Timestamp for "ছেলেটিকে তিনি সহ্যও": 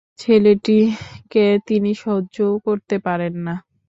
0.19-2.53